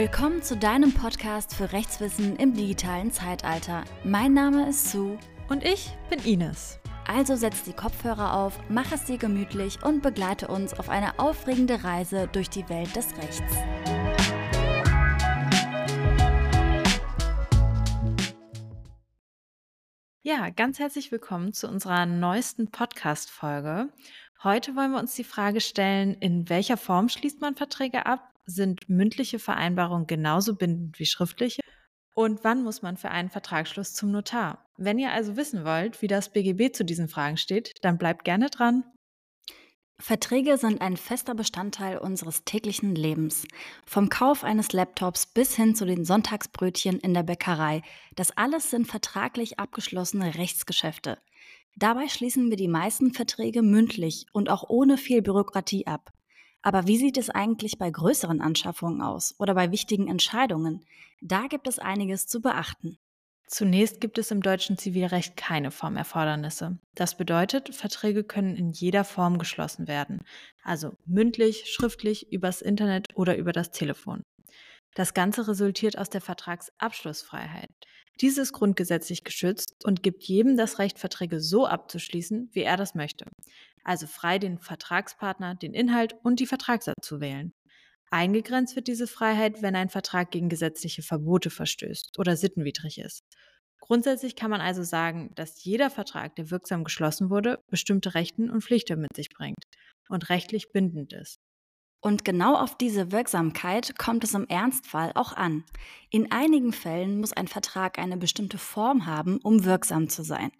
Willkommen 0.00 0.42
zu 0.42 0.56
deinem 0.56 0.94
Podcast 0.94 1.54
für 1.54 1.72
Rechtswissen 1.72 2.36
im 2.36 2.54
digitalen 2.54 3.12
Zeitalter. 3.12 3.84
Mein 4.02 4.32
Name 4.32 4.66
ist 4.66 4.90
Sue. 4.90 5.18
Und 5.50 5.62
ich 5.62 5.90
bin 6.08 6.18
Ines. 6.20 6.80
Also 7.06 7.36
setz 7.36 7.64
die 7.64 7.74
Kopfhörer 7.74 8.32
auf, 8.32 8.58
mach 8.70 8.92
es 8.92 9.04
dir 9.04 9.18
gemütlich 9.18 9.82
und 9.84 10.02
begleite 10.02 10.48
uns 10.48 10.72
auf 10.72 10.88
eine 10.88 11.18
aufregende 11.18 11.84
Reise 11.84 12.30
durch 12.32 12.48
die 12.48 12.66
Welt 12.70 12.96
des 12.96 13.14
Rechts. 13.18 13.54
Ja, 20.22 20.48
ganz 20.48 20.78
herzlich 20.78 21.12
willkommen 21.12 21.52
zu 21.52 21.68
unserer 21.68 22.06
neuesten 22.06 22.70
Podcast-Folge. 22.70 23.90
Heute 24.42 24.74
wollen 24.76 24.92
wir 24.92 24.98
uns 24.98 25.14
die 25.14 25.24
Frage 25.24 25.60
stellen, 25.60 26.14
in 26.14 26.48
welcher 26.48 26.78
Form 26.78 27.10
schließt 27.10 27.42
man 27.42 27.54
Verträge 27.54 28.06
ab? 28.06 28.30
Sind 28.50 28.88
mündliche 28.88 29.38
Vereinbarungen 29.38 30.08
genauso 30.08 30.56
bindend 30.56 30.98
wie 30.98 31.06
schriftliche? 31.06 31.60
Und 32.14 32.42
wann 32.42 32.64
muss 32.64 32.82
man 32.82 32.96
für 32.96 33.10
einen 33.10 33.30
Vertragsschluss 33.30 33.94
zum 33.94 34.10
Notar? 34.10 34.66
Wenn 34.76 34.98
ihr 34.98 35.12
also 35.12 35.36
wissen 35.36 35.64
wollt, 35.64 36.02
wie 36.02 36.08
das 36.08 36.32
BGB 36.32 36.74
zu 36.74 36.84
diesen 36.84 37.08
Fragen 37.08 37.36
steht, 37.36 37.74
dann 37.82 37.96
bleibt 37.96 38.24
gerne 38.24 38.50
dran. 38.50 38.82
Verträge 40.00 40.56
sind 40.56 40.80
ein 40.80 40.96
fester 40.96 41.34
Bestandteil 41.34 41.98
unseres 41.98 42.44
täglichen 42.44 42.96
Lebens. 42.96 43.46
Vom 43.86 44.08
Kauf 44.08 44.42
eines 44.42 44.72
Laptops 44.72 45.26
bis 45.26 45.54
hin 45.54 45.76
zu 45.76 45.84
den 45.84 46.04
Sonntagsbrötchen 46.04 46.98
in 46.98 47.14
der 47.14 47.22
Bäckerei. 47.22 47.82
Das 48.16 48.36
alles 48.36 48.70
sind 48.70 48.86
vertraglich 48.86 49.60
abgeschlossene 49.60 50.34
Rechtsgeschäfte. 50.34 51.18
Dabei 51.76 52.08
schließen 52.08 52.50
wir 52.50 52.56
die 52.56 52.66
meisten 52.66 53.12
Verträge 53.12 53.62
mündlich 53.62 54.26
und 54.32 54.50
auch 54.50 54.68
ohne 54.68 54.96
viel 54.96 55.22
Bürokratie 55.22 55.86
ab. 55.86 56.10
Aber 56.62 56.86
wie 56.86 56.98
sieht 56.98 57.16
es 57.16 57.30
eigentlich 57.30 57.78
bei 57.78 57.90
größeren 57.90 58.40
Anschaffungen 58.40 59.00
aus 59.00 59.34
oder 59.38 59.54
bei 59.54 59.70
wichtigen 59.70 60.08
Entscheidungen? 60.08 60.84
Da 61.20 61.46
gibt 61.46 61.66
es 61.68 61.78
einiges 61.78 62.26
zu 62.26 62.40
beachten. 62.40 62.98
Zunächst 63.46 64.00
gibt 64.00 64.16
es 64.18 64.30
im 64.30 64.42
deutschen 64.42 64.78
Zivilrecht 64.78 65.36
keine 65.36 65.72
Formerfordernisse. 65.72 66.78
Das 66.94 67.16
bedeutet, 67.16 67.74
Verträge 67.74 68.22
können 68.22 68.54
in 68.54 68.70
jeder 68.70 69.02
Form 69.02 69.38
geschlossen 69.38 69.88
werden, 69.88 70.20
also 70.62 70.92
mündlich, 71.04 71.64
schriftlich, 71.66 72.32
übers 72.32 72.62
Internet 72.62 73.08
oder 73.16 73.36
über 73.36 73.52
das 73.52 73.72
Telefon. 73.72 74.22
Das 74.94 75.14
Ganze 75.14 75.46
resultiert 75.46 75.96
aus 75.98 76.10
der 76.10 76.20
Vertragsabschlussfreiheit. 76.20 77.70
Diese 78.20 78.42
ist 78.42 78.52
grundgesetzlich 78.52 79.24
geschützt 79.24 79.84
und 79.84 80.02
gibt 80.02 80.24
jedem 80.24 80.56
das 80.56 80.78
Recht, 80.78 80.98
Verträge 80.98 81.40
so 81.40 81.66
abzuschließen, 81.66 82.50
wie 82.52 82.62
er 82.62 82.76
das 82.76 82.94
möchte. 82.94 83.24
Also 83.82 84.06
frei 84.06 84.38
den 84.38 84.58
Vertragspartner, 84.58 85.54
den 85.54 85.72
Inhalt 85.72 86.14
und 86.22 86.40
die 86.40 86.46
Vertragsart 86.46 87.02
zu 87.02 87.20
wählen. 87.20 87.54
Eingegrenzt 88.10 88.74
wird 88.74 88.88
diese 88.88 89.06
Freiheit, 89.06 89.62
wenn 89.62 89.76
ein 89.76 89.88
Vertrag 89.88 90.32
gegen 90.32 90.48
gesetzliche 90.48 91.02
Verbote 91.02 91.48
verstößt 91.48 92.18
oder 92.18 92.36
sittenwidrig 92.36 92.98
ist. 92.98 93.22
Grundsätzlich 93.80 94.36
kann 94.36 94.50
man 94.50 94.60
also 94.60 94.82
sagen, 94.82 95.30
dass 95.36 95.64
jeder 95.64 95.90
Vertrag, 95.90 96.36
der 96.36 96.50
wirksam 96.50 96.84
geschlossen 96.84 97.30
wurde, 97.30 97.62
bestimmte 97.68 98.14
Rechten 98.14 98.50
und 98.50 98.62
Pflichten 98.62 99.00
mit 99.00 99.14
sich 99.16 99.30
bringt 99.30 99.64
und 100.08 100.28
rechtlich 100.28 100.72
bindend 100.72 101.12
ist. 101.12 101.38
Und 102.02 102.24
genau 102.24 102.54
auf 102.54 102.76
diese 102.78 103.12
Wirksamkeit 103.12 103.98
kommt 103.98 104.24
es 104.24 104.32
im 104.32 104.46
Ernstfall 104.48 105.12
auch 105.14 105.34
an. 105.34 105.64
In 106.08 106.32
einigen 106.32 106.72
Fällen 106.72 107.20
muss 107.20 107.34
ein 107.34 107.46
Vertrag 107.46 107.98
eine 107.98 108.16
bestimmte 108.16 108.56
Form 108.56 109.04
haben, 109.04 109.38
um 109.42 109.64
wirksam 109.64 110.08
zu 110.08 110.22
sein. 110.22 110.50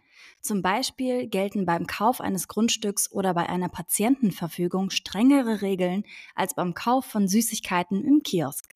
Zum 0.42 0.60
Beispiel 0.60 1.28
gelten 1.28 1.64
beim 1.64 1.86
Kauf 1.86 2.20
eines 2.20 2.46
Grundstücks 2.46 3.10
oder 3.10 3.32
bei 3.32 3.48
einer 3.48 3.70
Patientenverfügung 3.70 4.90
strengere 4.90 5.62
Regeln 5.62 6.04
als 6.34 6.54
beim 6.54 6.74
Kauf 6.74 7.06
von 7.06 7.26
Süßigkeiten 7.26 8.04
im 8.04 8.22
Kiosk. 8.22 8.68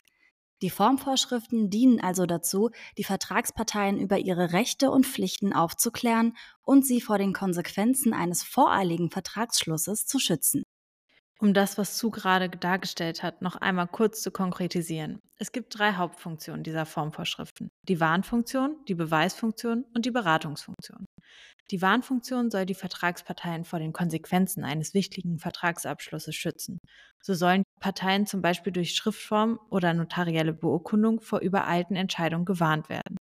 Die 0.62 0.70
Formvorschriften 0.70 1.68
dienen 1.68 2.00
also 2.00 2.24
dazu, 2.24 2.70
die 2.96 3.04
Vertragsparteien 3.04 3.98
über 3.98 4.18
ihre 4.18 4.52
Rechte 4.52 4.90
und 4.90 5.04
Pflichten 5.04 5.52
aufzuklären 5.52 6.34
und 6.62 6.86
sie 6.86 7.02
vor 7.02 7.18
den 7.18 7.34
Konsequenzen 7.34 8.14
eines 8.14 8.42
voreiligen 8.42 9.10
Vertragsschlusses 9.10 10.06
zu 10.06 10.18
schützen. 10.18 10.64
Um 11.44 11.52
das, 11.52 11.76
was 11.76 11.98
Zu 11.98 12.10
gerade 12.10 12.48
dargestellt 12.48 13.22
hat, 13.22 13.42
noch 13.42 13.56
einmal 13.56 13.86
kurz 13.86 14.22
zu 14.22 14.30
konkretisieren. 14.30 15.20
Es 15.38 15.52
gibt 15.52 15.78
drei 15.78 15.92
Hauptfunktionen 15.92 16.62
dieser 16.62 16.86
Formvorschriften. 16.86 17.68
Die 17.86 18.00
Warnfunktion, 18.00 18.78
die 18.88 18.94
Beweisfunktion 18.94 19.84
und 19.94 20.06
die 20.06 20.10
Beratungsfunktion. 20.10 21.04
Die 21.70 21.82
Warnfunktion 21.82 22.50
soll 22.50 22.64
die 22.64 22.74
Vertragsparteien 22.74 23.66
vor 23.66 23.78
den 23.78 23.92
Konsequenzen 23.92 24.64
eines 24.64 24.94
wichtigen 24.94 25.38
Vertragsabschlusses 25.38 26.34
schützen. 26.34 26.78
So 27.22 27.34
sollen 27.34 27.62
Parteien 27.78 28.24
zum 28.26 28.40
Beispiel 28.40 28.72
durch 28.72 28.94
Schriftform 28.94 29.60
oder 29.68 29.92
notarielle 29.92 30.54
Beurkundung 30.54 31.20
vor 31.20 31.40
übereilten 31.40 31.94
Entscheidungen 31.94 32.46
gewarnt 32.46 32.88
werden. 32.88 33.18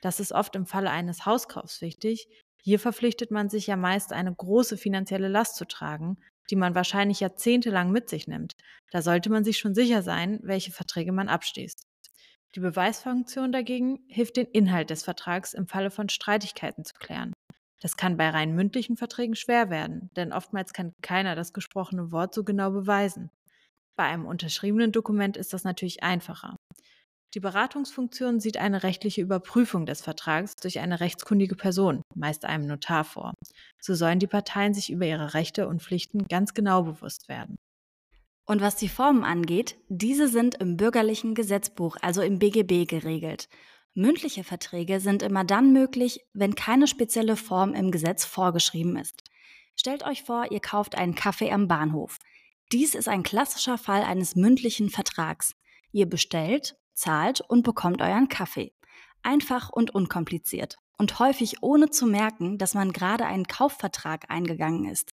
Das 0.00 0.20
ist 0.20 0.32
oft 0.32 0.56
im 0.56 0.64
Falle 0.64 0.88
eines 0.88 1.26
Hauskaufs 1.26 1.82
wichtig. 1.82 2.28
Hier 2.62 2.78
verpflichtet 2.78 3.30
man 3.30 3.50
sich 3.50 3.66
ja 3.66 3.76
meist, 3.76 4.14
eine 4.14 4.34
große 4.34 4.78
finanzielle 4.78 5.28
Last 5.28 5.56
zu 5.56 5.66
tragen, 5.66 6.16
die 6.50 6.56
man 6.56 6.74
wahrscheinlich 6.74 7.20
jahrzehntelang 7.20 7.90
mit 7.90 8.08
sich 8.08 8.26
nimmt. 8.28 8.54
Da 8.90 9.02
sollte 9.02 9.30
man 9.30 9.44
sich 9.44 9.58
schon 9.58 9.74
sicher 9.74 10.02
sein, 10.02 10.40
welche 10.42 10.72
Verträge 10.72 11.12
man 11.12 11.28
abschließt. 11.28 11.86
Die 12.54 12.60
Beweisfunktion 12.60 13.52
dagegen 13.52 14.00
hilft 14.08 14.36
den 14.36 14.46
Inhalt 14.46 14.90
des 14.90 15.02
Vertrags 15.02 15.52
im 15.52 15.66
Falle 15.66 15.90
von 15.90 16.08
Streitigkeiten 16.08 16.84
zu 16.84 16.94
klären. 16.94 17.34
Das 17.80 17.96
kann 17.96 18.16
bei 18.16 18.30
rein 18.30 18.54
mündlichen 18.54 18.96
Verträgen 18.96 19.36
schwer 19.36 19.70
werden, 19.70 20.10
denn 20.16 20.32
oftmals 20.32 20.72
kann 20.72 20.94
keiner 21.02 21.36
das 21.36 21.52
gesprochene 21.52 22.10
Wort 22.10 22.34
so 22.34 22.42
genau 22.42 22.70
beweisen. 22.70 23.30
Bei 23.96 24.04
einem 24.04 24.26
unterschriebenen 24.26 24.92
Dokument 24.92 25.36
ist 25.36 25.52
das 25.52 25.64
natürlich 25.64 26.02
einfacher. 26.02 26.56
Die 27.34 27.40
Beratungsfunktion 27.40 28.40
sieht 28.40 28.56
eine 28.56 28.82
rechtliche 28.82 29.20
Überprüfung 29.20 29.84
des 29.84 30.00
Vertrags 30.00 30.56
durch 30.56 30.78
eine 30.78 31.00
rechtskundige 31.00 31.56
Person, 31.56 32.02
meist 32.14 32.46
einem 32.46 32.66
Notar, 32.66 33.04
vor. 33.04 33.34
So 33.80 33.94
sollen 33.94 34.18
die 34.18 34.26
Parteien 34.26 34.72
sich 34.72 34.90
über 34.90 35.04
ihre 35.04 35.34
Rechte 35.34 35.68
und 35.68 35.82
Pflichten 35.82 36.26
ganz 36.26 36.54
genau 36.54 36.84
bewusst 36.84 37.28
werden. 37.28 37.56
Und 38.46 38.62
was 38.62 38.76
die 38.76 38.88
Formen 38.88 39.24
angeht, 39.24 39.76
diese 39.88 40.26
sind 40.26 40.54
im 40.54 40.78
bürgerlichen 40.78 41.34
Gesetzbuch, 41.34 41.98
also 42.00 42.22
im 42.22 42.38
BGB, 42.38 42.88
geregelt. 42.88 43.50
Mündliche 43.92 44.42
Verträge 44.42 45.00
sind 45.00 45.22
immer 45.22 45.44
dann 45.44 45.74
möglich, 45.74 46.24
wenn 46.32 46.54
keine 46.54 46.86
spezielle 46.86 47.36
Form 47.36 47.74
im 47.74 47.90
Gesetz 47.90 48.24
vorgeschrieben 48.24 48.96
ist. 48.96 49.22
Stellt 49.76 50.02
euch 50.02 50.22
vor, 50.22 50.50
ihr 50.50 50.60
kauft 50.60 50.94
einen 50.94 51.14
Kaffee 51.14 51.52
am 51.52 51.68
Bahnhof. 51.68 52.18
Dies 52.72 52.94
ist 52.94 53.08
ein 53.08 53.22
klassischer 53.22 53.76
Fall 53.76 54.02
eines 54.02 54.34
mündlichen 54.34 54.88
Vertrags. 54.88 55.54
Ihr 55.92 56.06
bestellt, 56.06 56.76
zahlt 56.98 57.40
und 57.40 57.62
bekommt 57.62 58.02
euren 58.02 58.28
Kaffee. 58.28 58.74
Einfach 59.22 59.70
und 59.70 59.94
unkompliziert. 59.94 60.78
Und 60.98 61.18
häufig 61.18 61.62
ohne 61.62 61.90
zu 61.90 62.06
merken, 62.06 62.58
dass 62.58 62.74
man 62.74 62.92
gerade 62.92 63.24
einen 63.24 63.46
Kaufvertrag 63.46 64.30
eingegangen 64.30 64.86
ist. 64.86 65.12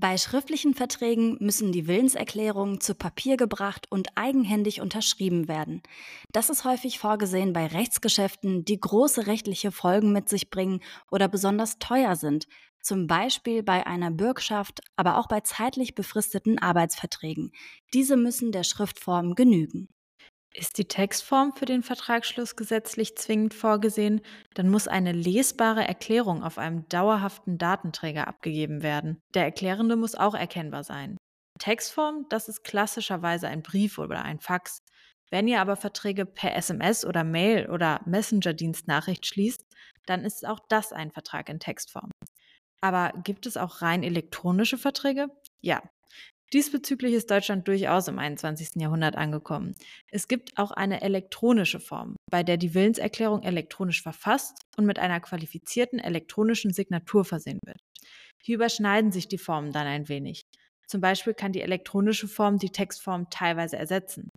Bei 0.00 0.16
schriftlichen 0.16 0.74
Verträgen 0.74 1.38
müssen 1.40 1.72
die 1.72 1.88
Willenserklärungen 1.88 2.80
zu 2.80 2.94
Papier 2.94 3.36
gebracht 3.36 3.86
und 3.90 4.10
eigenhändig 4.14 4.80
unterschrieben 4.80 5.48
werden. 5.48 5.82
Das 6.30 6.50
ist 6.50 6.64
häufig 6.64 7.00
vorgesehen 7.00 7.52
bei 7.52 7.66
Rechtsgeschäften, 7.66 8.64
die 8.64 8.78
große 8.78 9.26
rechtliche 9.26 9.72
Folgen 9.72 10.12
mit 10.12 10.28
sich 10.28 10.50
bringen 10.50 10.80
oder 11.10 11.26
besonders 11.26 11.80
teuer 11.80 12.14
sind, 12.14 12.46
zum 12.80 13.08
Beispiel 13.08 13.64
bei 13.64 13.88
einer 13.88 14.12
Bürgschaft, 14.12 14.82
aber 14.94 15.18
auch 15.18 15.26
bei 15.26 15.40
zeitlich 15.40 15.96
befristeten 15.96 16.60
Arbeitsverträgen. 16.60 17.50
Diese 17.92 18.16
müssen 18.16 18.52
der 18.52 18.62
Schriftform 18.62 19.34
genügen. 19.34 19.88
Ist 20.58 20.76
die 20.76 20.88
Textform 20.88 21.52
für 21.52 21.66
den 21.66 21.84
Vertragsschluss 21.84 22.56
gesetzlich 22.56 23.14
zwingend 23.16 23.54
vorgesehen, 23.54 24.22
dann 24.54 24.70
muss 24.70 24.88
eine 24.88 25.12
lesbare 25.12 25.86
Erklärung 25.86 26.42
auf 26.42 26.58
einem 26.58 26.88
dauerhaften 26.88 27.58
Datenträger 27.58 28.26
abgegeben 28.26 28.82
werden. 28.82 29.20
Der 29.34 29.44
Erklärende 29.44 29.94
muss 29.94 30.16
auch 30.16 30.34
erkennbar 30.34 30.82
sein. 30.82 31.16
Textform, 31.60 32.26
das 32.28 32.48
ist 32.48 32.64
klassischerweise 32.64 33.46
ein 33.46 33.62
Brief 33.62 33.98
oder 33.98 34.24
ein 34.24 34.40
Fax. 34.40 34.80
Wenn 35.30 35.46
ihr 35.46 35.60
aber 35.60 35.76
Verträge 35.76 36.26
per 36.26 36.56
SMS 36.56 37.04
oder 37.04 37.22
Mail 37.22 37.70
oder 37.70 38.00
Messenger-Dienstnachricht 38.06 39.26
schließt, 39.26 39.62
dann 40.06 40.24
ist 40.24 40.44
auch 40.44 40.58
das 40.68 40.92
ein 40.92 41.12
Vertrag 41.12 41.48
in 41.50 41.60
Textform. 41.60 42.10
Aber 42.80 43.12
gibt 43.22 43.46
es 43.46 43.56
auch 43.56 43.80
rein 43.80 44.02
elektronische 44.02 44.76
Verträge? 44.76 45.28
Ja, 45.60 45.82
Diesbezüglich 46.54 47.12
ist 47.12 47.30
Deutschland 47.30 47.68
durchaus 47.68 48.08
im 48.08 48.18
21. 48.18 48.76
Jahrhundert 48.76 49.16
angekommen. 49.16 49.74
Es 50.10 50.28
gibt 50.28 50.56
auch 50.56 50.70
eine 50.70 51.02
elektronische 51.02 51.78
Form, 51.78 52.16
bei 52.30 52.42
der 52.42 52.56
die 52.56 52.72
Willenserklärung 52.72 53.42
elektronisch 53.42 54.02
verfasst 54.02 54.62
und 54.78 54.86
mit 54.86 54.98
einer 54.98 55.20
qualifizierten 55.20 55.98
elektronischen 55.98 56.72
Signatur 56.72 57.26
versehen 57.26 57.58
wird. 57.66 57.80
Hier 58.42 58.56
überschneiden 58.56 59.12
sich 59.12 59.28
die 59.28 59.36
Formen 59.36 59.72
dann 59.72 59.86
ein 59.86 60.08
wenig. 60.08 60.40
Zum 60.86 61.02
Beispiel 61.02 61.34
kann 61.34 61.52
die 61.52 61.60
elektronische 61.60 62.28
Form 62.28 62.58
die 62.58 62.70
Textform 62.70 63.28
teilweise 63.28 63.76
ersetzen. 63.76 64.30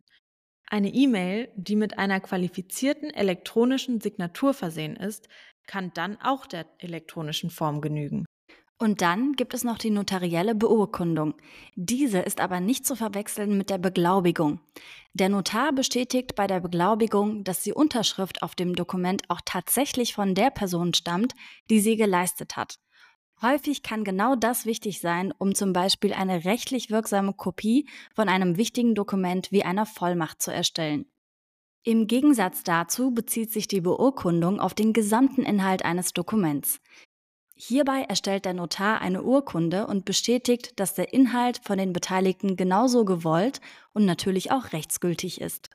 Eine 0.70 0.90
E-Mail, 0.94 1.50
die 1.56 1.78
mit 1.78 1.98
einer 1.98 2.20
qualifizierten 2.20 3.10
elektronischen 3.10 4.02
Signatur 4.02 4.54
versehen 4.54 4.98
ist, 4.98 5.30
kann 5.66 5.92
dann 5.94 6.18
auch 6.22 6.46
der 6.46 6.66
elektronischen 6.80 7.50
Form 7.50 7.80
genügen. 7.80 8.26
Und 8.82 9.04
dann 9.04 9.34
gibt 9.34 9.54
es 9.54 9.64
noch 9.64 9.78
die 9.78 9.92
notarielle 9.92 10.56
Beurkundung. 10.56 11.36
Diese 11.76 12.18
ist 12.18 12.42
aber 12.42 12.60
nicht 12.60 12.84
zu 12.84 12.96
verwechseln 12.96 13.56
mit 13.56 13.70
der 13.70 13.78
Beglaubigung. 13.78 14.60
Der 15.14 15.30
Notar 15.30 15.72
bestätigt 15.72 16.34
bei 16.34 16.48
der 16.48 16.62
Beglaubigung, 16.62 17.44
dass 17.44 17.62
die 17.62 17.74
Unterschrift 17.74 18.42
auf 18.42 18.56
dem 18.56 18.74
Dokument 18.74 19.22
auch 19.30 19.42
tatsächlich 19.46 20.16
von 20.16 20.34
der 20.34 20.50
Person 20.50 20.96
stammt, 20.96 21.36
die 21.70 21.80
sie 21.80 21.96
geleistet 21.96 22.58
hat. 22.58 22.80
Häufig 23.44 23.84
kann 23.84 24.04
genau 24.04 24.36
das 24.36 24.66
wichtig 24.66 25.00
sein, 25.00 25.32
um 25.38 25.54
zum 25.54 25.74
Beispiel 25.74 26.12
eine 26.12 26.44
rechtlich 26.44 26.90
wirksame 26.90 27.34
Kopie 27.34 27.88
von 28.16 28.30
einem 28.30 28.58
wichtigen 28.58 28.96
Dokument 28.96 29.52
wie 29.52 29.62
einer 29.62 29.86
Vollmacht 29.86 30.42
zu 30.42 30.52
erstellen. 30.52 31.06
Im 31.84 32.08
Gegensatz 32.08 32.64
dazu 32.64 33.12
bezieht 33.12 33.52
sich 33.52 33.68
die 33.68 33.82
Beurkundung 33.82 34.60
auf 34.60 34.74
den 34.74 34.92
gesamten 34.92 35.44
Inhalt 35.44 35.86
eines 35.86 36.14
Dokuments. 36.14 36.80
Hierbei 37.64 38.06
erstellt 38.10 38.46
der 38.46 38.56
Notar 38.56 39.02
eine 39.02 39.22
Urkunde 39.22 39.86
und 39.86 40.04
bestätigt, 40.04 40.80
dass 40.80 40.96
der 40.96 41.14
Inhalt 41.14 41.62
von 41.64 41.78
den 41.78 41.94
Beteiligten 41.94 42.56
genauso 42.56 43.06
gewollt 43.06 43.62
und 43.94 44.04
natürlich 44.04 44.52
auch 44.52 44.74
rechtsgültig 44.74 45.40
ist. 45.40 45.70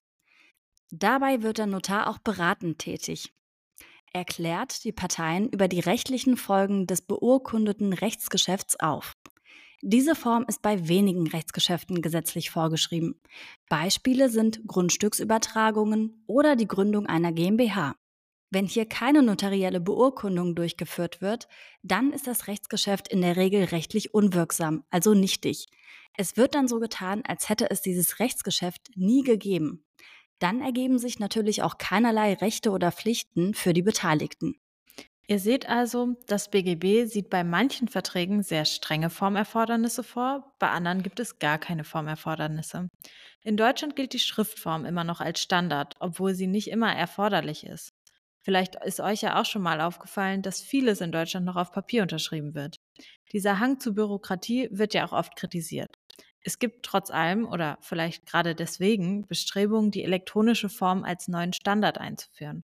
Dabei 0.90 1.42
wird 1.42 1.58
der 1.58 1.66
Notar 1.66 2.10
auch 2.10 2.18
beratend 2.18 2.80
tätig. 2.80 3.32
Er 4.12 4.24
klärt 4.24 4.82
die 4.82 4.90
Parteien 4.90 5.48
über 5.48 5.68
die 5.68 5.78
rechtlichen 5.78 6.36
Folgen 6.36 6.88
des 6.88 7.02
beurkundeten 7.02 7.92
Rechtsgeschäfts 7.92 8.80
auf. 8.80 9.12
Diese 9.80 10.16
Form 10.16 10.44
ist 10.48 10.62
bei 10.62 10.88
wenigen 10.88 11.28
Rechtsgeschäften 11.28 12.02
gesetzlich 12.02 12.50
vorgeschrieben. 12.50 13.20
Beispiele 13.68 14.28
sind 14.28 14.66
Grundstücksübertragungen 14.66 16.24
oder 16.26 16.56
die 16.56 16.66
Gründung 16.66 17.06
einer 17.06 17.30
GmbH. 17.30 17.94
Wenn 18.50 18.66
hier 18.66 18.86
keine 18.86 19.22
notarielle 19.22 19.80
Beurkundung 19.80 20.54
durchgeführt 20.54 21.20
wird, 21.20 21.48
dann 21.82 22.12
ist 22.12 22.26
das 22.26 22.46
Rechtsgeschäft 22.46 23.08
in 23.08 23.20
der 23.20 23.36
Regel 23.36 23.64
rechtlich 23.64 24.14
unwirksam, 24.14 24.84
also 24.90 25.14
nichtig. 25.14 25.66
Es 26.14 26.36
wird 26.36 26.54
dann 26.54 26.68
so 26.68 26.78
getan, 26.78 27.22
als 27.26 27.48
hätte 27.48 27.70
es 27.70 27.82
dieses 27.82 28.20
Rechtsgeschäft 28.20 28.90
nie 28.94 29.22
gegeben. 29.22 29.84
Dann 30.38 30.60
ergeben 30.60 30.98
sich 30.98 31.18
natürlich 31.18 31.62
auch 31.62 31.78
keinerlei 31.78 32.34
Rechte 32.34 32.70
oder 32.70 32.92
Pflichten 32.92 33.54
für 33.54 33.72
die 33.72 33.82
Beteiligten. 33.82 34.54
Ihr 35.28 35.40
seht 35.40 35.68
also, 35.68 36.14
das 36.28 36.50
BGB 36.50 37.06
sieht 37.06 37.30
bei 37.30 37.42
manchen 37.42 37.88
Verträgen 37.88 38.44
sehr 38.44 38.64
strenge 38.64 39.10
Formerfordernisse 39.10 40.04
vor, 40.04 40.54
bei 40.60 40.68
anderen 40.68 41.02
gibt 41.02 41.18
es 41.18 41.40
gar 41.40 41.58
keine 41.58 41.82
Formerfordernisse. 41.82 42.88
In 43.42 43.56
Deutschland 43.56 43.96
gilt 43.96 44.12
die 44.12 44.20
Schriftform 44.20 44.84
immer 44.84 45.02
noch 45.02 45.20
als 45.20 45.40
Standard, 45.40 45.94
obwohl 45.98 46.34
sie 46.34 46.46
nicht 46.46 46.68
immer 46.68 46.94
erforderlich 46.94 47.66
ist. 47.66 47.95
Vielleicht 48.46 48.76
ist 48.76 49.00
euch 49.00 49.22
ja 49.22 49.40
auch 49.40 49.44
schon 49.44 49.62
mal 49.62 49.80
aufgefallen, 49.80 50.40
dass 50.40 50.60
vieles 50.60 51.00
in 51.00 51.10
Deutschland 51.10 51.44
noch 51.44 51.56
auf 51.56 51.72
Papier 51.72 52.02
unterschrieben 52.02 52.54
wird. 52.54 52.76
Dieser 53.32 53.58
Hang 53.58 53.80
zu 53.80 53.92
Bürokratie 53.92 54.68
wird 54.70 54.94
ja 54.94 55.04
auch 55.04 55.10
oft 55.10 55.34
kritisiert. 55.34 55.88
Es 56.42 56.60
gibt 56.60 56.84
trotz 56.84 57.10
allem 57.10 57.44
oder 57.44 57.76
vielleicht 57.80 58.24
gerade 58.24 58.54
deswegen 58.54 59.26
Bestrebungen, 59.26 59.90
die 59.90 60.04
elektronische 60.04 60.68
Form 60.68 61.02
als 61.02 61.26
neuen 61.26 61.54
Standard 61.54 61.98
einzuführen. 61.98 62.62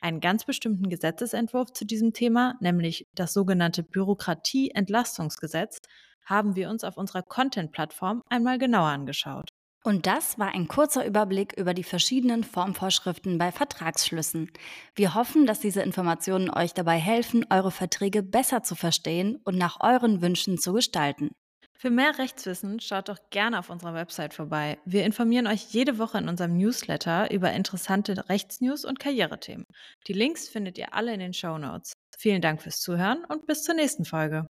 Einen 0.00 0.18
ganz 0.18 0.44
bestimmten 0.46 0.88
Gesetzesentwurf 0.88 1.74
zu 1.74 1.84
diesem 1.84 2.12
Thema, 2.12 2.56
nämlich 2.60 3.06
das 3.14 3.32
sogenannte 3.32 3.84
Bürokratieentlastungsgesetz, 3.84 5.78
haben 6.24 6.56
wir 6.56 6.68
uns 6.70 6.82
auf 6.82 6.96
unserer 6.96 7.22
Content-Plattform 7.22 8.24
einmal 8.28 8.58
genauer 8.58 8.88
angeschaut. 8.88 9.50
Und 9.82 10.06
das 10.06 10.38
war 10.38 10.54
ein 10.54 10.68
kurzer 10.68 11.06
Überblick 11.06 11.54
über 11.56 11.72
die 11.72 11.84
verschiedenen 11.84 12.44
Formvorschriften 12.44 13.38
bei 13.38 13.50
Vertragsschlüssen. 13.50 14.50
Wir 14.94 15.14
hoffen, 15.14 15.46
dass 15.46 15.60
diese 15.60 15.80
Informationen 15.80 16.50
euch 16.50 16.74
dabei 16.74 16.98
helfen, 16.98 17.46
eure 17.48 17.70
Verträge 17.70 18.22
besser 18.22 18.62
zu 18.62 18.74
verstehen 18.74 19.40
und 19.44 19.56
nach 19.56 19.80
euren 19.80 20.20
Wünschen 20.20 20.58
zu 20.58 20.74
gestalten. 20.74 21.30
Für 21.72 21.88
mehr 21.88 22.18
Rechtswissen 22.18 22.78
schaut 22.78 23.08
doch 23.08 23.16
gerne 23.30 23.58
auf 23.58 23.70
unserer 23.70 23.94
Website 23.94 24.34
vorbei. 24.34 24.78
Wir 24.84 25.06
informieren 25.06 25.46
euch 25.46 25.72
jede 25.72 25.96
Woche 25.96 26.18
in 26.18 26.28
unserem 26.28 26.58
Newsletter 26.58 27.30
über 27.30 27.52
interessante 27.52 28.28
Rechtsnews 28.28 28.84
und 28.84 29.00
Karrierethemen. 29.00 29.64
Die 30.06 30.12
Links 30.12 30.46
findet 30.46 30.76
ihr 30.76 30.92
alle 30.92 31.14
in 31.14 31.20
den 31.20 31.32
Show 31.32 31.56
Notes. 31.56 31.94
Vielen 32.18 32.42
Dank 32.42 32.60
fürs 32.60 32.80
Zuhören 32.80 33.24
und 33.24 33.46
bis 33.46 33.62
zur 33.62 33.76
nächsten 33.76 34.04
Folge. 34.04 34.46